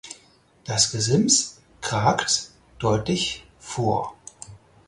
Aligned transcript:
Das 0.65 0.91
Gesims 0.91 1.57
kragt 1.79 2.49
deutlich 2.79 3.45
vor. 3.59 4.15